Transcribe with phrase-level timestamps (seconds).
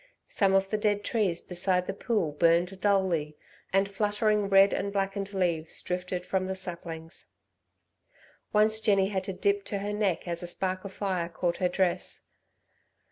[0.29, 3.37] Some of the dead trees beside the pool burned dully,
[3.71, 7.33] and fluttering red and blackened leaves drifted from the saplings.
[8.51, 11.69] Once Jenny had to dip to her neck as a spark of fire caught her
[11.69, 12.29] dress.